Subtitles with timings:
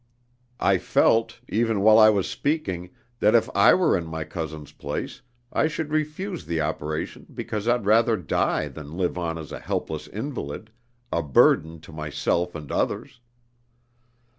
[0.59, 5.21] I felt, even while I was speaking, that if I were in my cousin's place,
[5.53, 10.07] I should refuse the operation because I'd rather die than live on as a helpless
[10.07, 10.71] invalid,
[11.11, 13.19] a burden to myself and others.